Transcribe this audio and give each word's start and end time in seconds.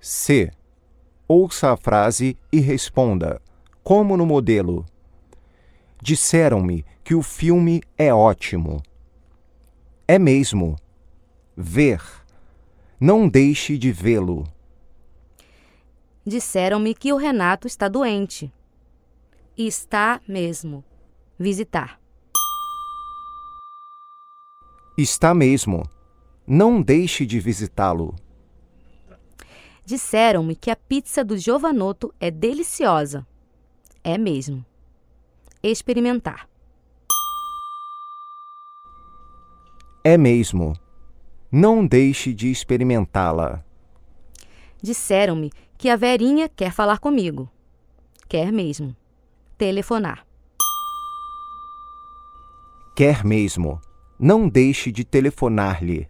C. 0.00 0.50
Ouça 1.28 1.72
a 1.72 1.76
frase 1.76 2.36
e 2.50 2.58
responda, 2.58 3.40
como 3.84 4.16
no 4.16 4.24
modelo. 4.24 4.86
Disseram-me 6.02 6.84
que 7.04 7.14
o 7.14 7.22
filme 7.22 7.82
é 7.98 8.12
ótimo. 8.12 8.82
É 10.08 10.18
mesmo. 10.18 10.76
Ver. 11.54 12.02
Não 12.98 13.28
deixe 13.28 13.76
de 13.76 13.92
vê-lo. 13.92 14.44
Disseram-me 16.24 16.94
que 16.94 17.12
o 17.12 17.16
Renato 17.16 17.66
está 17.66 17.86
doente. 17.86 18.52
Está 19.56 20.20
mesmo. 20.26 20.82
Visitar. 21.38 22.00
Está 24.96 25.34
mesmo. 25.34 25.82
Não 26.46 26.80
deixe 26.80 27.26
de 27.26 27.38
visitá-lo. 27.38 28.14
Disseram-me 29.90 30.54
que 30.54 30.70
a 30.70 30.76
pizza 30.76 31.24
do 31.24 31.36
Giovanotto 31.36 32.14
é 32.20 32.30
deliciosa. 32.30 33.26
É 34.04 34.16
mesmo. 34.16 34.64
Experimentar. 35.60 36.48
É 40.04 40.16
mesmo. 40.16 40.74
Não 41.50 41.84
deixe 41.84 42.32
de 42.32 42.52
experimentá-la. 42.52 43.64
Disseram-me 44.80 45.50
que 45.76 45.88
a 45.88 45.96
Verinha 45.96 46.48
quer 46.48 46.70
falar 46.70 47.00
comigo. 47.00 47.50
Quer 48.28 48.52
mesmo. 48.52 48.94
Telefonar. 49.58 50.24
Quer 52.94 53.24
mesmo. 53.24 53.80
Não 54.16 54.48
deixe 54.48 54.92
de 54.92 55.04
telefonar-lhe. 55.04 56.06